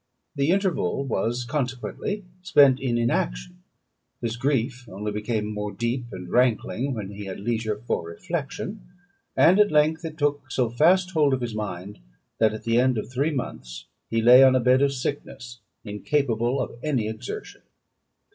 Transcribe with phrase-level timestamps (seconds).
[0.35, 3.61] The interval was, consequently, spent in inaction;
[4.19, 8.81] his grief only became more deep and rankling, when he had leisure for reflection;
[9.37, 11.99] and at length it took so fast hold of his mind,
[12.39, 16.59] that at the end of three months he lay on a bed of sickness, incapable
[16.59, 17.61] of any exertion.